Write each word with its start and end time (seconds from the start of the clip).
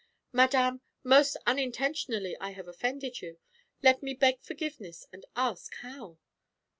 "Madame, 0.33 0.81
most 1.03 1.37
unintentionally 1.45 2.35
I 2.39 2.53
have 2.53 2.67
offended 2.67 3.21
you. 3.21 3.37
Let 3.83 4.01
me 4.01 4.15
beg 4.15 4.41
forgiveness 4.41 5.05
and 5.13 5.23
ask 5.35 5.75
how." 5.81 6.17